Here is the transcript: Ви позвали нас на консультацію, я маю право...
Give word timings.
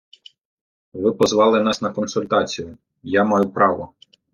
Ви 0.93 1.11
позвали 1.13 1.61
нас 1.63 1.81
на 1.81 1.93
консультацію, 1.93 2.77
я 3.03 3.23
маю 3.23 3.49
право... 3.49 3.93